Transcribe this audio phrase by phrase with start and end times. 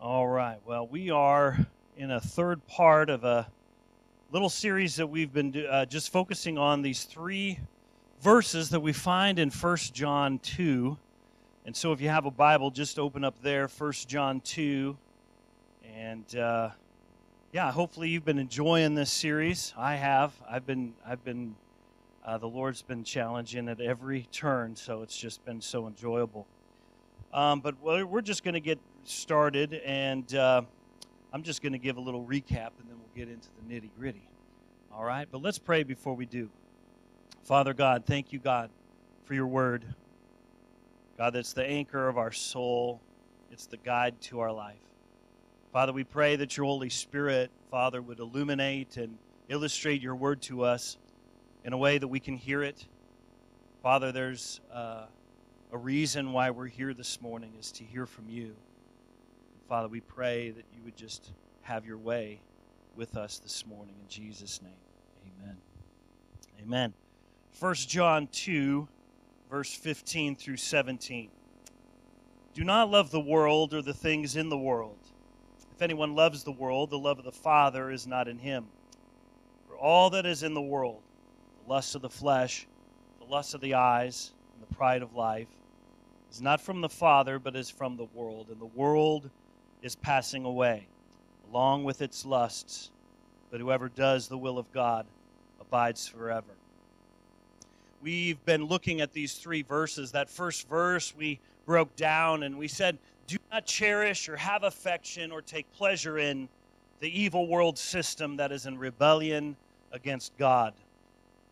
[0.00, 0.58] All right.
[0.64, 1.58] Well, we are
[1.96, 3.48] in a third part of a
[4.30, 7.58] little series that we've been uh, just focusing on these three
[8.20, 10.96] verses that we find in First John 2.
[11.66, 14.96] And so if you have a Bible, just open up there, First John 2.
[15.96, 16.70] And uh,
[17.52, 19.74] yeah, hopefully you've been enjoying this series.
[19.76, 20.32] I have.
[20.48, 21.56] I've been, I've been,
[22.24, 26.46] uh, the Lord's been challenging at every turn, so it's just been so enjoyable.
[27.32, 30.62] Um, but we're just going to get started, and uh,
[31.32, 33.90] I'm just going to give a little recap, and then we'll get into the nitty
[33.98, 34.28] gritty.
[34.92, 35.28] All right?
[35.30, 36.50] But let's pray before we do.
[37.44, 38.70] Father God, thank you, God,
[39.24, 39.84] for your word.
[41.16, 43.00] God, that's the anchor of our soul,
[43.50, 44.76] it's the guide to our life.
[45.72, 50.64] Father, we pray that your Holy Spirit, Father, would illuminate and illustrate your word to
[50.64, 50.96] us
[51.64, 52.86] in a way that we can hear it.
[53.82, 54.60] Father, there's.
[54.72, 55.06] Uh,
[55.72, 58.56] a reason why we're here this morning is to hear from you.
[59.68, 61.30] Father, we pray that you would just
[61.60, 62.40] have your way
[62.96, 64.72] with us this morning in Jesus' name.
[65.42, 65.58] Amen.
[66.62, 66.94] Amen.
[67.60, 68.88] 1 John 2,
[69.50, 71.28] verse 15 through 17.
[72.54, 74.96] Do not love the world or the things in the world.
[75.76, 78.68] If anyone loves the world, the love of the Father is not in him.
[79.68, 81.02] For all that is in the world,
[81.62, 82.66] the lust of the flesh,
[83.18, 85.48] the lust of the eyes, and the pride of life,
[86.32, 88.48] is not from the Father, but is from the world.
[88.48, 89.30] And the world
[89.82, 90.86] is passing away,
[91.50, 92.90] along with its lusts.
[93.50, 95.06] But whoever does the will of God
[95.60, 96.46] abides forever.
[98.00, 100.12] We've been looking at these three verses.
[100.12, 105.32] That first verse we broke down and we said, Do not cherish or have affection
[105.32, 106.48] or take pleasure in
[107.00, 109.56] the evil world system that is in rebellion
[109.92, 110.74] against God.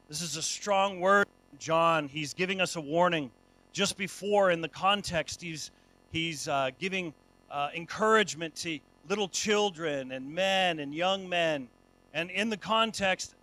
[0.09, 1.27] This is a strong word,
[1.59, 2.09] John.
[2.09, 3.31] He's giving us a warning
[3.73, 5.71] just before in the context he's
[6.11, 7.13] he's uh, giving
[7.51, 11.69] uh, encouragement to little children and men and young men.
[12.13, 13.35] And in the context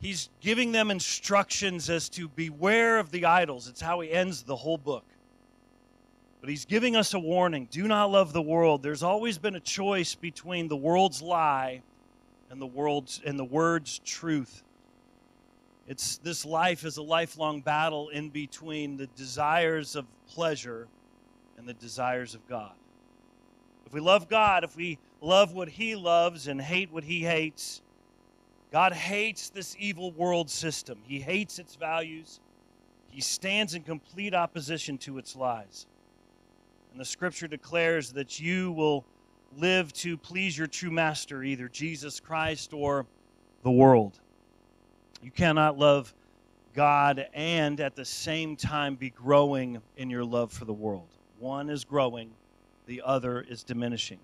[0.00, 3.68] he's giving them instructions as to beware of the idols.
[3.68, 5.04] It's how he ends the whole book.
[6.40, 7.66] But he's giving us a warning.
[7.70, 8.82] Do not love the world.
[8.82, 11.82] There's always been a choice between the world's lie
[12.50, 14.62] and the world's and the word's truth.
[15.88, 20.86] It's this life is a lifelong battle in between the desires of pleasure
[21.56, 22.72] and the desires of God.
[23.88, 27.80] If we love God, if we love what He loves and hate what He hates,
[28.70, 30.98] God hates this evil world system.
[31.04, 32.38] He hates its values.
[33.08, 35.86] He stands in complete opposition to its lies.
[36.90, 39.06] And the scripture declares that you will
[39.56, 43.06] live to please your true master, either Jesus Christ or
[43.62, 44.20] the world.
[45.22, 46.12] You cannot love
[46.74, 51.08] God and at the same time be growing in your love for the world.
[51.38, 52.32] One is growing,
[52.88, 54.18] the other is diminishing.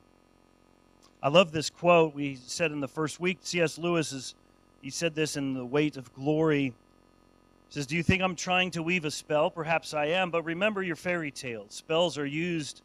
[1.22, 3.38] I love this quote we said in the first week.
[3.42, 3.78] C.S.
[3.78, 4.34] Lewis is
[4.80, 6.64] he said this in The Weight of Glory.
[6.64, 6.72] He
[7.68, 9.50] says, Do you think I'm trying to weave a spell?
[9.50, 11.74] Perhaps I am, but remember your fairy tales.
[11.74, 12.82] Spells are used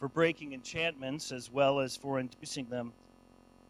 [0.00, 2.92] for breaking enchantments as well as for inducing them.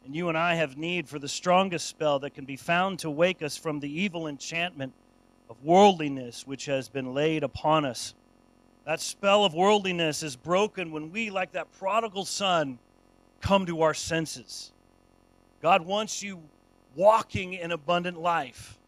[0.05, 3.11] And you and I have need for the strongest spell that can be found to
[3.11, 4.93] wake us from the evil enchantment
[5.51, 8.15] of worldliness which has been laid upon us.
[8.89, 12.79] That spell of worldliness is broken when we, like that prodigal son,
[13.43, 14.73] come to our senses.
[15.61, 16.41] God wants you
[16.97, 18.79] walking in abundant life.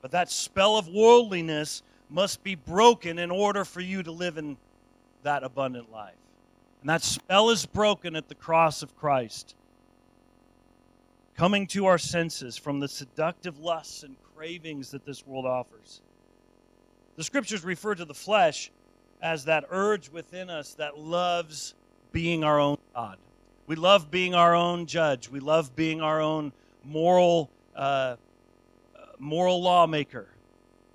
[0.00, 4.56] But that spell of worldliness must be broken in order for you to live in
[5.24, 6.14] that abundant life.
[6.80, 9.56] And that spell is broken at the cross of Christ
[11.36, 16.00] coming to our senses from the seductive lusts and cravings that this world offers.
[17.16, 18.70] The scriptures refer to the flesh
[19.22, 21.74] as that urge within us that loves
[22.12, 23.18] being our own God.
[23.66, 25.28] We love being our own judge.
[25.28, 26.52] We love being our own
[26.84, 28.16] moral, uh,
[29.18, 30.28] moral lawmaker.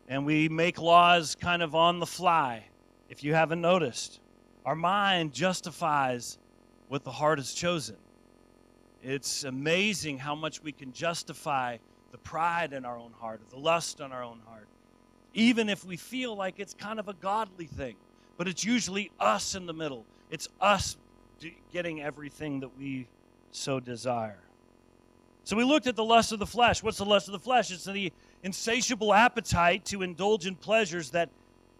[0.07, 2.65] And we make laws kind of on the fly,
[3.09, 4.19] if you haven't noticed.
[4.65, 6.37] Our mind justifies
[6.87, 7.95] what the heart has chosen.
[9.01, 11.77] It's amazing how much we can justify
[12.11, 14.67] the pride in our own heart, the lust in our own heart,
[15.33, 17.95] even if we feel like it's kind of a godly thing.
[18.39, 20.05] But it's usually us in the middle.
[20.31, 20.95] It's us
[21.73, 23.05] getting everything that we
[23.51, 24.39] so desire.
[25.43, 26.81] So we looked at the lust of the flesh.
[26.81, 27.69] What's the lust of the flesh?
[27.69, 28.13] It's the
[28.43, 31.29] insatiable appetite to indulge in pleasures that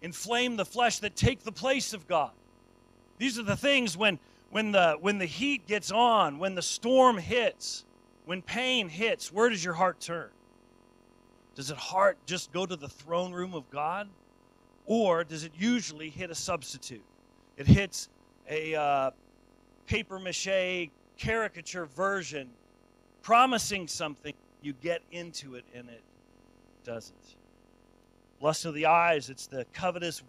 [0.02, 2.32] inflame the flesh that take the place of God.
[3.16, 4.18] These are the things when
[4.50, 7.86] when the when the heat gets on, when the storm hits,
[8.26, 10.28] when pain hits, where does your heart turn?
[11.54, 14.10] Does it heart just go to the throne room of God?
[14.86, 17.04] Or does it usually hit a substitute?
[17.56, 18.08] It hits
[18.48, 19.10] a uh,
[19.86, 22.50] paper mache caricature version
[23.22, 26.02] promising something, you get into it and it
[26.84, 27.36] doesn't.
[28.40, 30.22] Lust of the eyes, it's the covetous,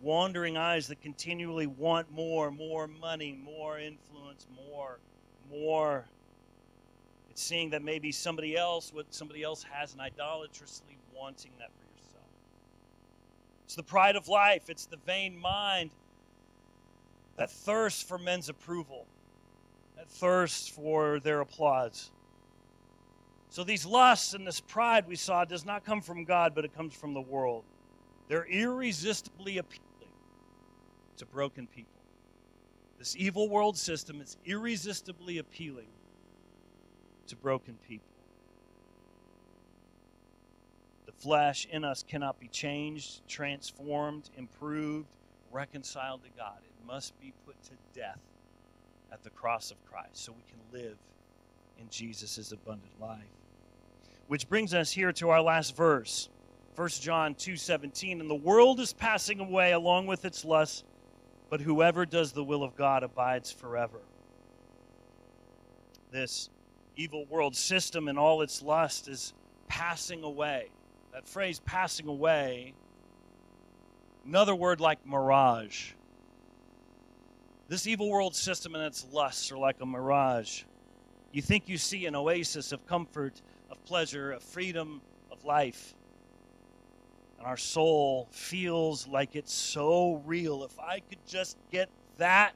[0.00, 4.98] wandering eyes that continually want more, more money, more influence, more,
[5.50, 6.04] more.
[7.30, 11.84] It's seeing that maybe somebody else, what somebody else has, and idolatrously wanting that for
[11.84, 11.91] yourself.
[13.64, 15.90] It's the pride of life, it's the vain mind
[17.36, 19.06] that thirsts for men's approval,
[19.96, 22.10] that thirsts for their applause.
[23.48, 26.74] So these lusts and this pride we saw does not come from God, but it
[26.74, 27.64] comes from the world.
[28.28, 29.82] They're irresistibly appealing
[31.18, 32.00] to broken people.
[32.98, 35.88] This evil world system is irresistibly appealing
[37.26, 38.06] to broken people.
[41.06, 45.08] The flesh in us cannot be changed, transformed, improved,
[45.50, 46.58] reconciled to God.
[46.62, 48.20] It must be put to death
[49.12, 50.96] at the cross of Christ so we can live
[51.78, 53.20] in Jesus' abundant life.
[54.28, 56.28] Which brings us here to our last verse.
[56.74, 60.84] 1 John 2:17 and the world is passing away along with its lusts
[61.52, 64.00] but whoever does the will of God abides forever.
[66.10, 66.48] This
[66.96, 69.34] evil world system and all its lust is
[69.68, 70.70] passing away.
[71.12, 72.74] That phrase passing away
[74.26, 75.92] another word like mirage.
[77.68, 80.62] This evil world system and its lusts are like a mirage.
[81.32, 85.00] You think you see an oasis of comfort, of pleasure, of freedom,
[85.30, 85.94] of life
[87.42, 90.62] and our soul feels like it's so real.
[90.62, 92.54] If I could just get that,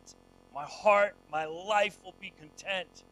[0.54, 3.02] my heart, my life will be content.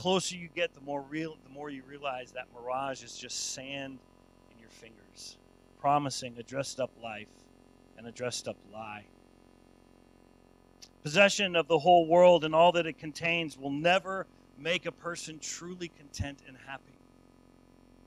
[0.00, 3.98] Closer you get, the more real, the more you realize that mirage is just sand
[4.50, 5.36] in your fingers,
[5.78, 7.28] promising a dressed up life
[7.98, 9.04] and a dressed up lie.
[11.02, 14.26] Possession of the whole world and all that it contains will never
[14.56, 16.98] make a person truly content and happy.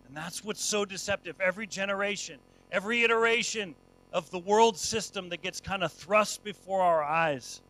[0.07, 1.39] And that's what's so deceptive.
[1.39, 2.39] Every generation,
[2.71, 3.75] every iteration
[4.11, 7.61] of the world system that gets kind of thrust before our eyes,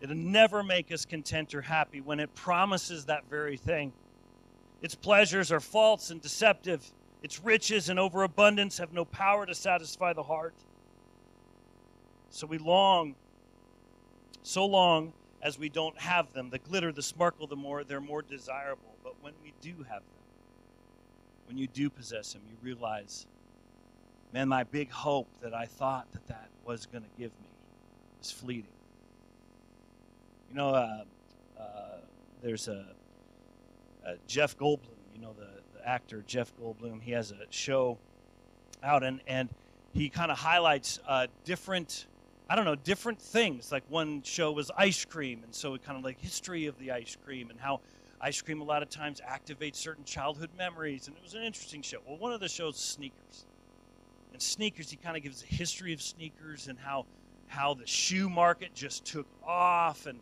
[0.00, 3.92] it'll never make us content or happy when it promises that very thing.
[4.82, 6.84] Its pleasures are false and deceptive.
[7.22, 10.54] Its riches and overabundance have no power to satisfy the heart.
[12.30, 13.14] So we long,
[14.42, 15.12] so long
[15.42, 16.50] as we don't have them.
[16.50, 18.94] The glitter, the sparkle, the more they're more desirable.
[19.02, 20.18] But when we do have them,
[21.46, 23.26] when you do possess them, you realize,
[24.32, 27.48] man, my big hope that I thought that that was going to give me
[28.20, 28.77] is fleeting.
[30.50, 31.04] You know, uh,
[31.58, 31.64] uh,
[32.42, 32.86] there's a,
[34.06, 37.02] a, Jeff Goldblum, you know, the, the actor Jeff Goldblum.
[37.02, 37.98] He has a show
[38.82, 39.50] out, and, and
[39.92, 42.06] he kind of highlights uh, different.
[42.50, 43.70] I don't know, different things.
[43.70, 46.92] Like one show was ice cream, and so it kind of like history of the
[46.92, 47.80] ice cream and how
[48.22, 51.82] ice cream a lot of times activates certain childhood memories, and it was an interesting
[51.82, 51.98] show.
[52.06, 53.44] Well, one of the shows, is sneakers,
[54.32, 57.04] and sneakers, he kind of gives a history of sneakers and how
[57.48, 60.18] how the shoe market just took off, and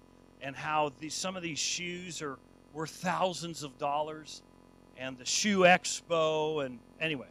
[0.47, 2.39] and how these some of these shoes are
[2.73, 4.43] worth thousands of dollars,
[4.97, 7.27] and the shoe expo, and anyway.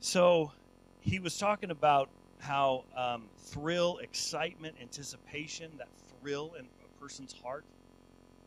[0.00, 0.52] So
[1.00, 2.10] he was talking about
[2.40, 5.88] how um, thrill, excitement, anticipation, that
[6.20, 7.64] thrill in a person's heart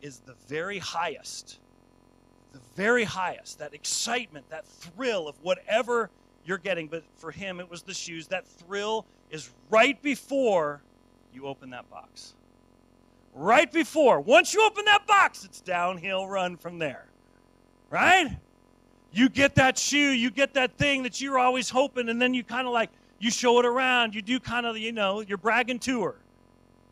[0.04, 1.58] is the very highest,
[2.54, 6.12] the very highest, that excitement, that thrill of whatever
[6.46, 6.88] you're getting.
[6.88, 8.28] But for him, it was the shoes.
[8.28, 10.84] That thrill is right before
[11.34, 12.36] you open that box.
[13.33, 14.19] Right before.
[14.19, 17.05] Once you open that box, it's downhill run from there.
[17.89, 18.38] Right?
[19.12, 22.43] You get that shoe, you get that thing that you're always hoping, and then you
[22.43, 24.13] kind of like, you show it around.
[24.13, 26.15] You do kind of, you know, your bragging tour.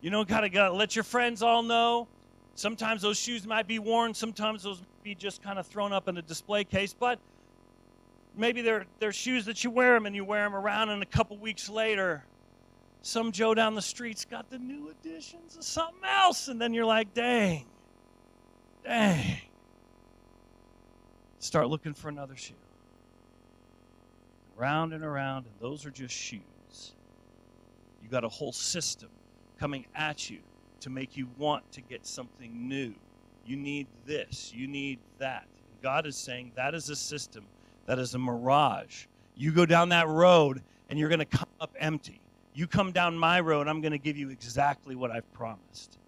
[0.01, 2.08] You know, kind of got to let your friends all know.
[2.56, 6.08] Sometimes those shoes might be worn, sometimes those might be just kind of thrown up
[6.08, 7.20] in a display case, but
[8.36, 11.06] maybe they're, they're shoes that you wear them and you wear them around, and a
[11.06, 12.24] couple weeks later,
[13.01, 16.86] some Joe down the street's got the new editions of something else, and then you're
[16.86, 17.66] like, dang,
[18.84, 19.38] dang.
[21.39, 22.54] Start looking for another shoe.
[24.56, 26.42] Round and around, and those are just shoes.
[28.04, 29.10] You got a whole system
[29.60, 30.39] coming at you
[30.82, 32.94] to make you want to get something new.
[33.46, 35.48] You need this, you need that.
[35.82, 37.46] God is saying that is a system,
[37.86, 39.06] that is a mirage.
[39.36, 42.20] You go down that road and you're going to come up empty.
[42.58, 46.00] You come down my road, I'm going to give you exactly what I've promised.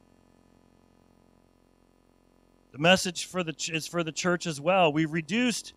[2.71, 4.91] The message for the is for the church as well.
[4.91, 5.73] We've reduced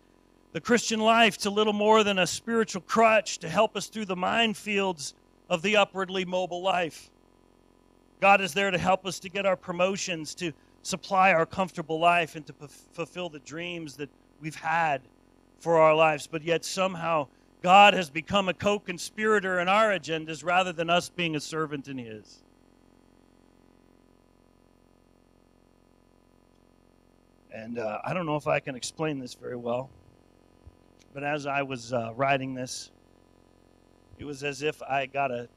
[0.51, 4.15] the Christian life to little more than a spiritual crutch to help us through the
[4.15, 5.13] minefields
[5.47, 7.11] of the upwardly mobile life.
[8.19, 12.35] God is there to help us to get our promotions, to supply our comfortable life,
[12.35, 14.09] and to p- fulfill the dreams that
[14.41, 15.03] we've had
[15.59, 16.25] for our lives.
[16.25, 17.27] But yet, somehow,
[17.63, 21.87] God has become a co conspirator in our agendas rather than us being a servant
[21.87, 22.43] in His.
[27.53, 29.89] And uh, I don't know if I can explain this very well,
[31.13, 32.91] but as I was uh, writing this,
[34.19, 35.47] it was as if I got a,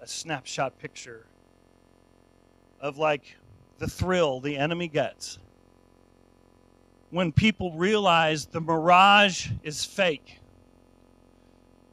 [0.00, 1.26] a snapshot picture
[2.80, 3.36] of like
[3.78, 5.38] the thrill the enemy gets
[7.10, 10.41] when people realize the mirage is fake.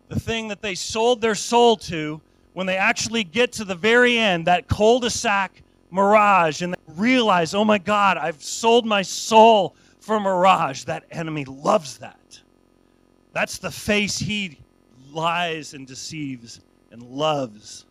[0.09, 2.19] The thing that they sold their soul to,
[2.53, 5.61] when they actually get to the very end, that cul de sac
[5.91, 10.83] mirage, and they realize, oh my God, I've sold my soul for mirage.
[10.83, 12.41] That enemy loves that.
[13.33, 14.59] That's the face he
[15.11, 16.61] lies and deceives
[16.91, 17.85] and loves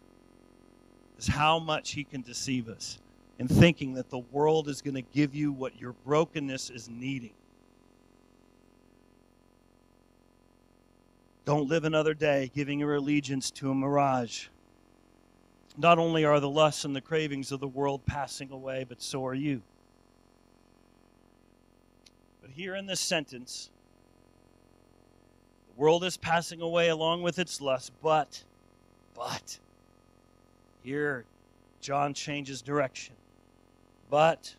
[1.18, 2.98] is how much he can deceive us
[3.38, 7.32] in thinking that the world is going to give you what your brokenness is needing.
[11.48, 14.48] Don't live another day giving your allegiance to a mirage.
[15.78, 19.24] Not only are the lusts and the cravings of the world passing away, but so
[19.24, 19.62] are you.
[22.42, 23.70] But here in this sentence,
[25.68, 28.44] the world is passing away along with its lust, but,
[29.14, 29.58] but,
[30.82, 31.24] here
[31.80, 33.14] John changes direction.
[34.10, 34.54] But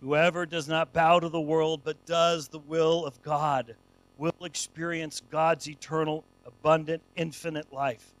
[0.00, 3.76] whoever does not bow to the world but does the will of God
[4.18, 8.12] will experience God's eternal, abundant, infinite life.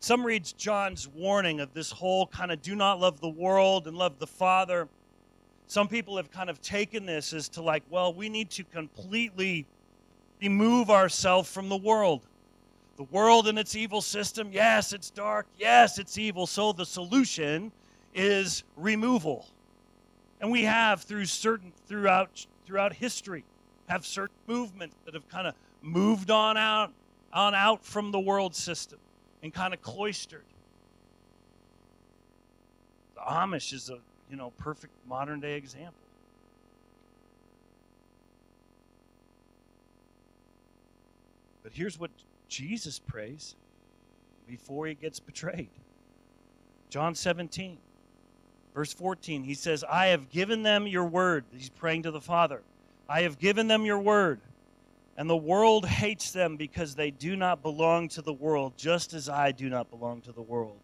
[0.00, 3.96] Some reads John's warning of this whole kind of do not love the world and
[3.96, 4.88] love the Father.
[5.66, 9.66] Some people have kind of taken this as to like, well, we need to completely
[10.42, 12.26] remove ourselves from the world.
[12.96, 16.46] The world and its evil system, yes, it's dark, yes, it's evil.
[16.46, 17.72] So the solution
[18.14, 19.48] is removal.
[20.40, 23.44] And we have through certain throughout throughout history
[23.88, 26.92] have certain movements that have kind of moved on out
[27.32, 28.98] on out from the world system
[29.42, 30.44] and kind of cloistered.
[33.14, 33.98] The Amish is a
[34.30, 35.94] you know perfect modern day example.
[41.62, 42.10] But here's what
[42.48, 43.56] Jesus prays
[44.46, 45.70] before he gets betrayed.
[46.90, 47.78] John 17,
[48.74, 51.44] verse 14, he says, I have given them your word.
[51.52, 52.62] He's praying to the Father.
[53.08, 54.40] I have given them your word,
[55.16, 59.28] and the world hates them because they do not belong to the world, just as
[59.28, 60.78] I do not belong to the world.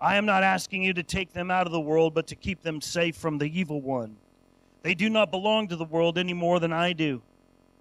[0.00, 2.62] I am not asking you to take them out of the world, but to keep
[2.62, 4.16] them safe from the evil one.
[4.82, 7.22] They do not belong to the world any more than I do.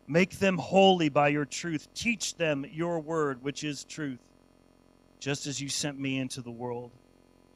[0.07, 1.87] Make them holy by your truth.
[1.93, 4.19] Teach them your word, which is truth.
[5.19, 6.91] Just as you sent me into the world,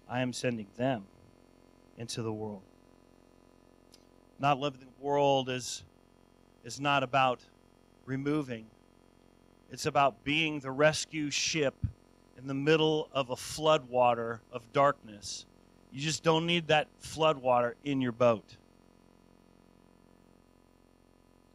[0.10, 1.06] I am sending them
[1.98, 2.64] into the world.
[4.40, 5.84] Not living the world is,
[6.63, 7.39] is not about
[8.06, 8.65] removing,
[9.72, 11.75] it's about being the rescue ship
[12.38, 15.46] in the middle of a floodwater of darkness.
[15.91, 18.58] You just don't need that floodwater in your boat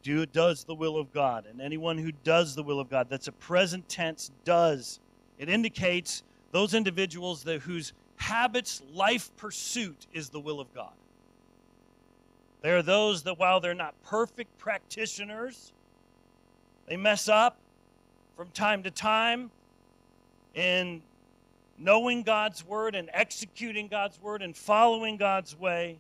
[0.05, 1.47] do does the will of God.
[1.47, 5.01] And anyone who does the will of God, that's a present tense does.
[5.39, 6.23] It indicates
[6.53, 10.93] those individuals that whose habits, life pursuit is the will of God.
[12.65, 15.71] There are those that while they're not perfect practitioners,
[16.89, 17.59] they mess up
[18.37, 19.51] from time to time
[20.55, 21.03] in
[21.79, 25.99] knowing God's word and executing God's word and following God's way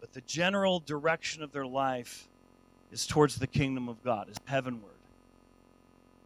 [0.00, 2.26] but the general direction of their life
[2.90, 4.90] is towards the kingdom of God, is heavenward.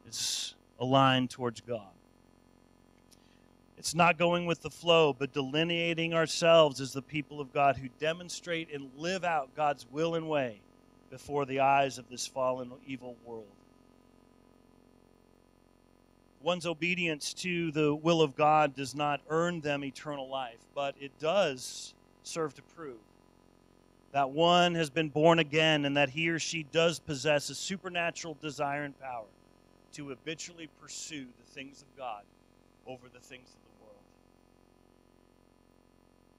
[0.06, 1.90] It's aligned towards God.
[3.78, 7.88] It's not going with the flow, but delineating ourselves as the people of God who
[7.98, 10.60] demonstrate and live out God's will and way
[11.10, 13.46] before the eyes of this fallen, evil world.
[16.42, 21.18] One's obedience to the will of God does not earn them eternal life, but it
[21.18, 22.98] does serve to prove
[24.14, 28.36] that one has been born again and that he or she does possess a supernatural
[28.40, 29.26] desire and power
[29.92, 32.22] to habitually pursue the things of God
[32.86, 33.63] over the things of.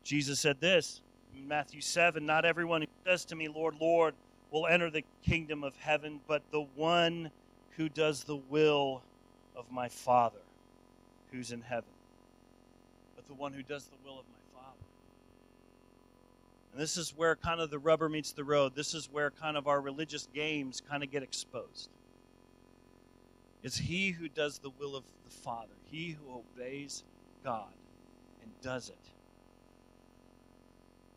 [0.05, 1.01] Jesus said this
[1.35, 4.13] in Matthew 7 Not everyone who says to me, Lord, Lord,
[4.51, 7.31] will enter the kingdom of heaven, but the one
[7.71, 9.01] who does the will
[9.55, 10.39] of my Father
[11.31, 11.89] who's in heaven.
[13.15, 14.85] But the one who does the will of my Father.
[16.71, 18.75] And this is where kind of the rubber meets the road.
[18.75, 21.89] This is where kind of our religious games kind of get exposed.
[23.63, 27.03] It's he who does the will of the Father, he who obeys
[27.43, 27.73] God
[28.43, 29.04] and does it.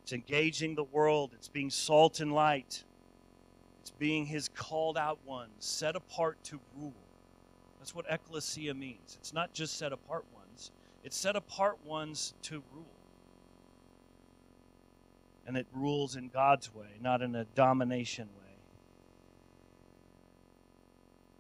[0.08, 2.82] It's engaging the world, it's being salt and light,
[3.82, 6.94] it's being his called out ones, set apart to rule.
[7.78, 9.18] That's what ecclesia means.
[9.20, 10.70] It's not just set apart ones,
[11.04, 12.86] it's set apart ones to rule.
[15.46, 18.54] And it rules in God's way, not in a domination way.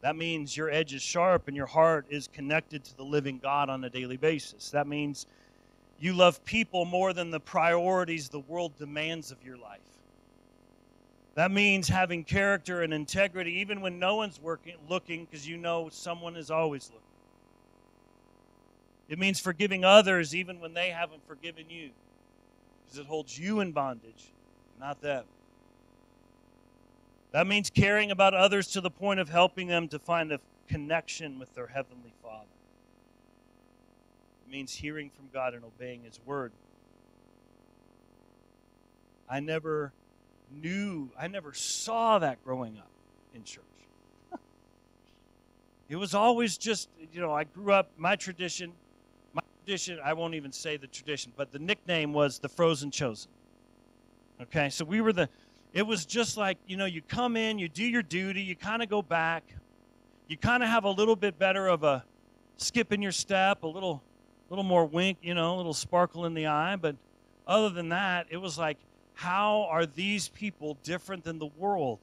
[0.02, 3.70] That means your edge is sharp and your heart is connected to the living God
[3.70, 4.68] on a daily basis.
[4.72, 5.24] That means
[6.00, 9.80] you love people more than the priorities the world demands of your life.
[11.34, 15.88] That means having character and integrity even when no one's working, looking because you know
[15.90, 17.02] someone is always looking.
[19.08, 21.90] It means forgiving others even when they haven't forgiven you
[22.84, 24.32] because it holds you in bondage,
[24.78, 25.24] not them.
[27.32, 31.38] That means caring about others to the point of helping them to find a connection
[31.38, 32.46] with their Heavenly Father.
[34.48, 36.52] It means hearing from God and obeying His Word.
[39.28, 39.92] I never
[40.50, 42.88] knew, I never saw that growing up
[43.34, 43.64] in church.
[45.90, 48.72] it was always just, you know, I grew up, my tradition,
[49.34, 53.30] my tradition, I won't even say the tradition, but the nickname was the Frozen Chosen.
[54.40, 55.28] Okay, so we were the,
[55.74, 58.82] it was just like, you know, you come in, you do your duty, you kind
[58.82, 59.44] of go back.
[60.26, 62.02] You kind of have a little bit better of a
[62.56, 64.02] skip in your step, a little
[64.50, 66.96] little more wink, you know, a little sparkle in the eye, but
[67.46, 68.78] other than that, it was like
[69.18, 71.98] how are these people different than the world?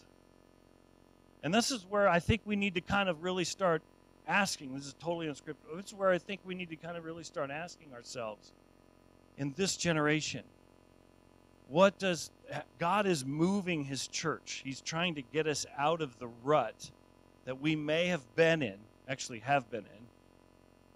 [1.43, 3.81] And this is where I think we need to kind of really start
[4.27, 4.75] asking.
[4.75, 5.77] This is totally unscripted.
[5.77, 8.51] This is where I think we need to kind of really start asking ourselves
[9.37, 10.43] in this generation
[11.69, 12.31] what does
[12.79, 14.61] God is moving his church.
[14.65, 16.91] He's trying to get us out of the rut
[17.45, 18.77] that we may have been in,
[19.07, 20.04] actually have been in,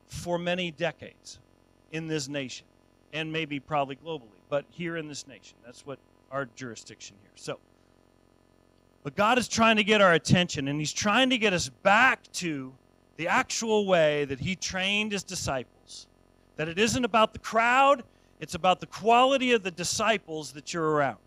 [0.10, 1.40] for many decades
[1.92, 2.66] in this nation
[3.14, 5.58] and maybe probably globally, but here in this nation.
[5.66, 6.00] That's what
[6.32, 7.32] our jurisdiction here.
[7.36, 7.60] So,
[9.04, 12.32] but God is trying to get our attention and he's trying to get us back
[12.34, 12.74] to
[13.18, 16.08] the actual way that he trained his disciples.
[16.58, 18.04] That it isn't about the crowd,
[18.40, 21.18] it's about the quality of the disciples that you're around.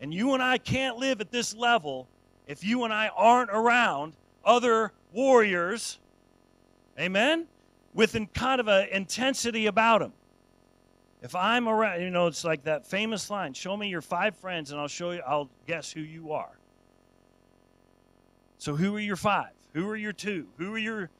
[0.00, 2.08] And you and I can't live at this level
[2.46, 4.14] if you and I aren't around
[4.44, 5.98] other warriors,
[6.98, 7.46] amen,
[7.94, 10.12] with kind of an intensity about him.
[11.22, 14.70] If I'm around, you know, it's like that famous line show me your five friends
[14.70, 16.58] and I'll show you, I'll guess who you are.
[18.58, 19.52] So, who are your five?
[19.74, 20.46] Who are your two?
[20.56, 21.10] Who are your,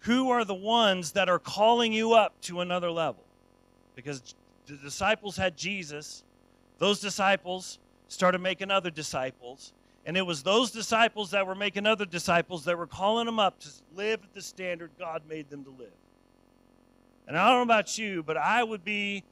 [0.00, 3.24] who are the ones that are calling you up to another level?
[3.94, 4.34] Because
[4.66, 6.24] the disciples had Jesus.
[6.78, 9.72] Those disciples started making other disciples.
[10.08, 13.60] And it was those disciples that were making other disciples that were calling them up
[13.60, 15.92] to live at the standard God made them to live.
[17.26, 19.22] And I don't know about you, but I would be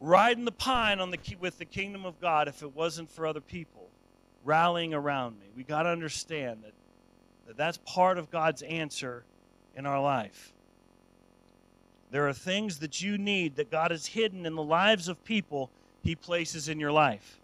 [0.00, 3.40] riding the pine on the, with the kingdom of God if it wasn't for other
[3.40, 3.88] people
[4.44, 5.46] rallying around me.
[5.56, 6.72] We got to understand that,
[7.48, 9.24] that that's part of God's answer
[9.74, 10.52] in our life.
[12.12, 15.68] There are things that you need that God has hidden in the lives of people
[16.04, 17.40] He places in your life.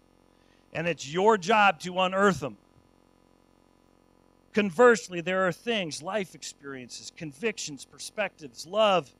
[0.71, 2.55] And it's your job to unearth them.
[4.53, 9.13] Conversely, there are things, life experiences, convictions, perspectives, love,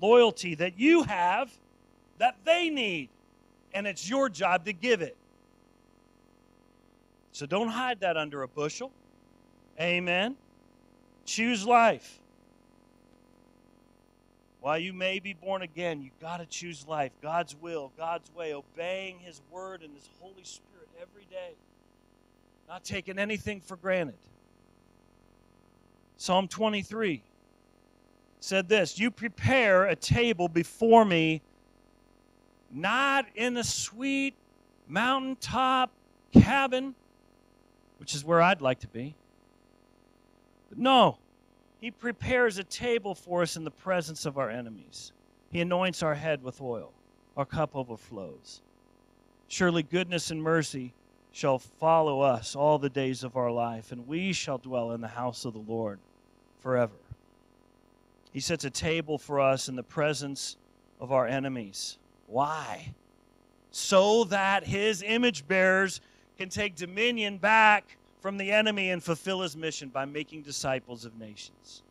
[0.00, 1.50] loyalty that you have
[2.18, 3.08] that they need.
[3.72, 5.16] And it's your job to give it.
[7.32, 8.92] So don't hide that under a bushel.
[9.80, 10.36] Amen.
[11.24, 12.18] Choose life.
[14.60, 18.52] While you may be born again, you got to choose life, God's will, God's way,
[18.52, 21.52] obeying His word and His Holy Spirit every day,
[22.68, 24.16] not taking anything for granted.
[26.18, 27.22] Psalm 23
[28.40, 31.42] said this You prepare a table before me,
[32.70, 34.34] not in a sweet
[34.88, 35.90] mountaintop
[36.32, 36.94] cabin,
[37.98, 39.14] which is where I'd like to be.
[40.70, 41.18] But no,
[41.80, 45.12] he prepares a table for us in the presence of our enemies.
[45.50, 46.92] He anoints our head with oil.
[47.36, 48.62] Our cup overflows.
[49.48, 50.94] Surely goodness and mercy
[51.32, 55.08] shall follow us all the days of our life, and we shall dwell in the
[55.08, 56.00] house of the Lord
[56.66, 56.92] forever.
[58.32, 60.56] He sets a table for us in the presence
[61.00, 61.96] of our enemies.
[62.26, 62.94] Why?
[63.76, 66.00] so that his image bearers
[66.38, 71.18] can take dominion back from the enemy and fulfill his mission by making disciples of
[71.18, 71.82] nations.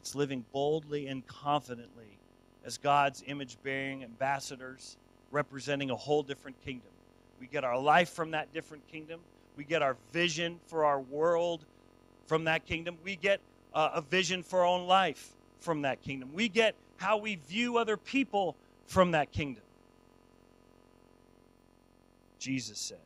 [0.00, 2.18] It's living boldly and confidently
[2.66, 4.98] as God's image bearing ambassadors
[5.30, 6.90] representing a whole different kingdom.
[7.40, 9.20] We get our life from that different kingdom.
[9.56, 11.64] We get our vision for our world
[12.26, 12.98] from that kingdom.
[13.02, 13.40] We get
[13.74, 16.30] uh, a vision for our own life from that kingdom.
[16.32, 18.56] We get how we view other people
[18.86, 19.62] from that kingdom.
[22.38, 22.98] Jesus said,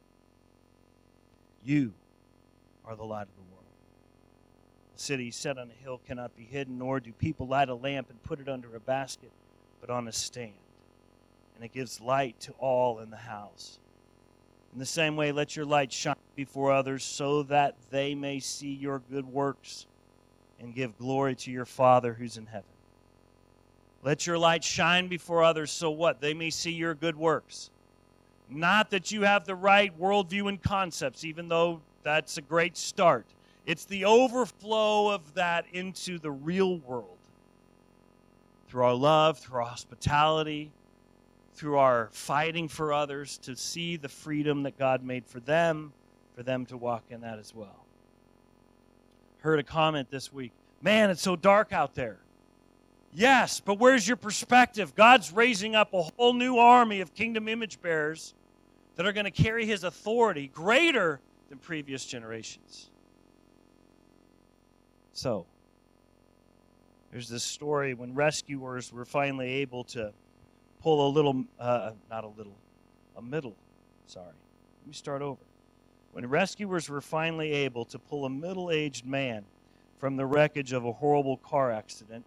[1.64, 1.92] You
[2.84, 3.64] are the light of the world.
[4.96, 8.10] The city set on a hill cannot be hidden, nor do people light a lamp
[8.10, 9.32] and put it under a basket,
[9.80, 10.52] but on a stand.
[11.56, 13.78] And it gives light to all in the house.
[14.72, 18.72] In the same way, let your light shine before others so that they may see
[18.72, 19.86] your good works
[20.60, 22.64] and give glory to your Father who's in heaven.
[24.02, 26.20] Let your light shine before others so what?
[26.20, 27.70] They may see your good works.
[28.50, 33.26] Not that you have the right worldview and concepts, even though that's a great start.
[33.66, 37.16] It's the overflow of that into the real world
[38.68, 40.70] through our love, through our hospitality,
[41.54, 45.92] through our fighting for others to see the freedom that God made for them,
[46.34, 47.83] for them to walk in that as well.
[49.44, 52.16] Heard a comment this week Man, it's so dark out there.
[53.12, 54.94] Yes, but where's your perspective?
[54.94, 58.34] God's raising up a whole new army of kingdom image bearers
[58.96, 62.88] that are going to carry his authority greater than previous generations.
[65.12, 65.44] So,
[67.12, 70.10] there's this story when rescuers were finally able to
[70.82, 72.56] pull a little, uh, not a little,
[73.14, 73.56] a middle,
[74.06, 74.26] sorry.
[74.26, 75.40] Let me start over.
[76.14, 79.44] When rescuers were finally able to pull a middle aged man
[79.98, 82.24] from the wreckage of a horrible car accident,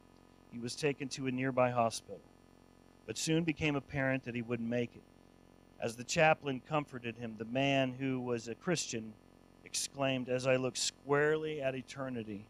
[0.51, 2.19] he was taken to a nearby hospital.
[3.05, 5.03] But soon became apparent that he wouldn't make it.
[5.79, 9.13] As the chaplain comforted him, the man who was a Christian
[9.63, 12.45] exclaimed, As I look squarely at eternity,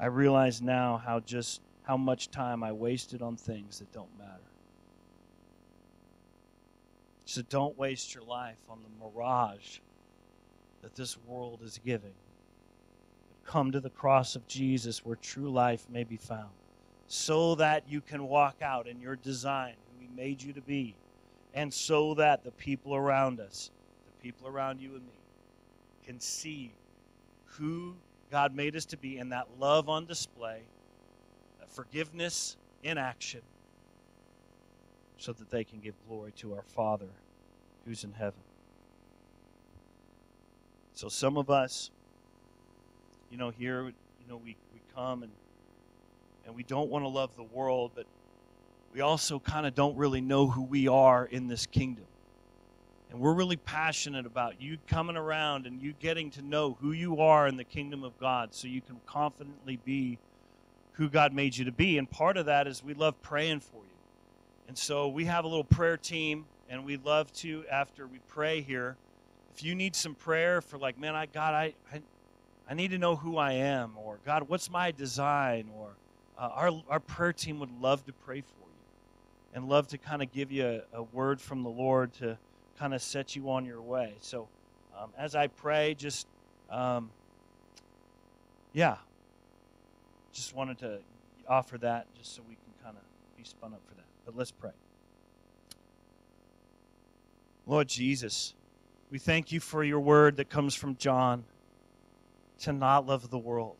[0.00, 4.32] I realize now how just how much time I wasted on things that don't matter.
[7.26, 9.80] So don't waste your life on the mirage
[10.88, 12.14] that this world is giving.
[13.28, 16.48] But come to the cross of Jesus where true life may be found,
[17.08, 20.94] so that you can walk out in your design, who He made you to be,
[21.52, 23.70] and so that the people around us,
[24.06, 25.12] the people around you and me,
[26.06, 26.72] can see
[27.44, 27.94] who
[28.30, 30.62] God made us to be and that love on display,
[31.60, 33.42] that forgiveness in action
[35.18, 37.10] so that they can give glory to our Father
[37.84, 38.40] who's in heaven.
[40.98, 41.92] So some of us,
[43.30, 45.30] you know, here, you know, we, we come and
[46.44, 48.04] and we don't want to love the world, but
[48.92, 52.06] we also kind of don't really know who we are in this kingdom.
[53.12, 57.20] And we're really passionate about you coming around and you getting to know who you
[57.20, 60.18] are in the kingdom of God so you can confidently be
[60.94, 61.98] who God made you to be.
[61.98, 63.98] And part of that is we love praying for you.
[64.66, 68.62] And so we have a little prayer team, and we love to, after we pray
[68.62, 68.96] here,
[69.58, 72.00] if you need some prayer for like, man, I God, I, I,
[72.70, 75.96] I need to know who I am, or God, what's my design, or
[76.38, 78.76] uh, our our prayer team would love to pray for you,
[79.54, 82.38] and love to kind of give you a, a, word from the Lord to
[82.78, 84.14] kind of set you on your way.
[84.20, 84.46] So,
[84.96, 86.28] um, as I pray, just
[86.70, 87.10] um,
[88.72, 88.98] yeah,
[90.32, 91.00] just wanted to
[91.48, 93.02] offer that just so we can kind of
[93.36, 94.06] be spun up for that.
[94.24, 94.70] But let's pray.
[97.66, 98.54] Lord Jesus,
[99.10, 101.44] we thank you for your word that comes from John
[102.60, 103.76] to not love the world.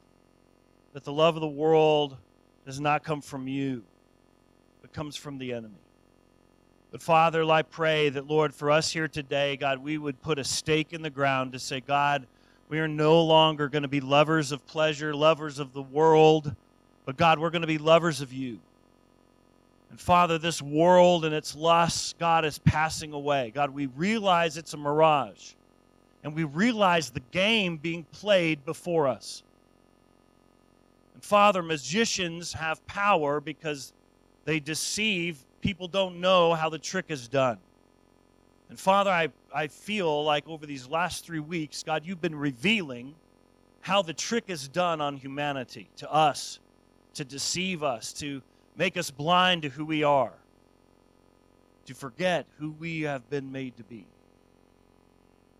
[0.95, 2.17] That the love of the world
[2.64, 3.83] does not come from you,
[4.81, 5.75] but comes from the enemy.
[6.91, 10.45] But Father, I pray that, Lord, for us here today, God, we would put a
[10.45, 12.27] stake in the ground to say, God,
[12.71, 16.55] we are no longer going to be lovers of pleasure, lovers of the world,
[17.05, 18.61] but God, we're going to be lovers of you.
[19.90, 23.53] And Father, this world and its lusts, God, is passing away.
[23.55, 25.53] God, we realize it's a mirage.
[26.24, 29.42] And we realize the game being played before us.
[31.14, 33.92] And Father, magicians have power because
[34.44, 35.38] they deceive.
[35.61, 37.59] People don't know how the trick is done.
[38.68, 43.14] And Father, I, I feel like over these last three weeks, God, you've been revealing
[43.81, 46.59] how the trick is done on humanity, to us,
[47.14, 48.42] to deceive us, to
[48.79, 50.33] make us blind to who we are,
[51.87, 54.07] to forget who we have been made to be.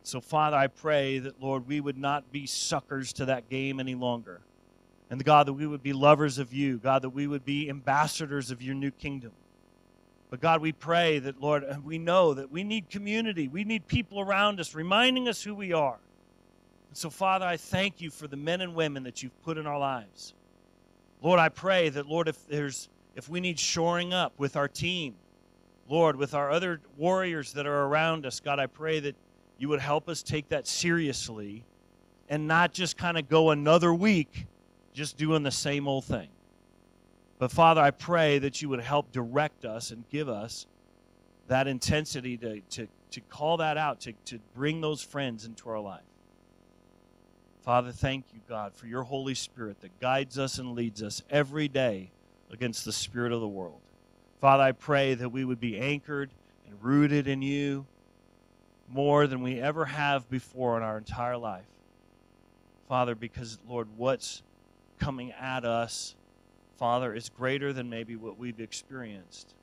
[0.05, 3.95] So, Father, I pray that, Lord, we would not be suckers to that game any
[3.95, 4.41] longer.
[5.11, 6.79] And, God, that we would be lovers of you.
[6.79, 9.33] God, that we would be ambassadors of your new kingdom.
[10.31, 13.49] But God, we pray that, Lord, we know that we need community.
[13.49, 15.99] We need people around us reminding us who we are.
[16.89, 19.67] And so, Father, I thank you for the men and women that you've put in
[19.67, 20.35] our lives.
[21.21, 25.17] Lord, I pray that, Lord, if there's if we need shoring up with our team,
[25.89, 29.17] Lord, with our other warriors that are around us, God, I pray that
[29.59, 31.65] you would help us take that seriously
[32.29, 34.47] and not just kind of go another week
[34.95, 36.29] just doing the same old thing.
[37.41, 40.67] But Father, I pray that you would help direct us and give us
[41.49, 45.81] that intensity to, to, to call that out, to, to bring those friends into our
[45.81, 46.03] life.
[47.63, 51.67] Father, thank you, God, for your Holy Spirit that guides us and leads us every
[51.67, 52.13] day
[52.51, 53.81] against the spirit of the world.
[54.41, 56.31] Father, I pray that we would be anchored
[56.67, 57.87] and rooted in you
[58.89, 61.67] more than we ever have before in our entire life.
[62.89, 64.43] Father, because, Lord, what's
[64.99, 66.15] coming at us,
[66.79, 69.55] Father, is greater than maybe what we've experienced.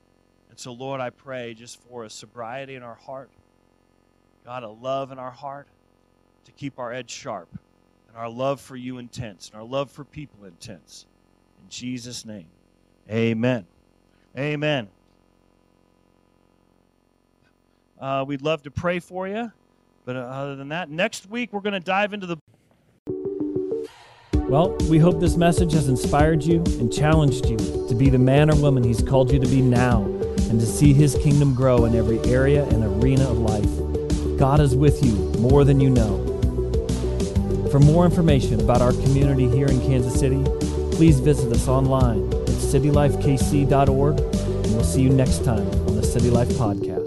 [0.50, 3.30] And so, Lord, I pray just for a sobriety in our heart,
[4.44, 5.66] God, a love in our heart
[6.44, 7.48] to keep our edge sharp,
[8.08, 11.06] and our love for you intense, and our love for people intense.
[11.60, 12.46] In Jesus' name,
[13.10, 13.66] amen.
[14.38, 14.88] Amen.
[17.98, 19.50] Uh, we'd love to pray for you.
[20.04, 22.36] But uh, other than that, next week we're going to dive into the.
[24.34, 28.50] Well, we hope this message has inspired you and challenged you to be the man
[28.50, 31.96] or woman He's called you to be now and to see His kingdom grow in
[31.96, 34.38] every area and arena of life.
[34.38, 36.22] God is with you more than you know.
[37.72, 40.44] For more information about our community here in Kansas City,
[40.92, 46.48] please visit us online citylifekc.org, and we'll see you next time on the City Life
[46.50, 47.05] Podcast.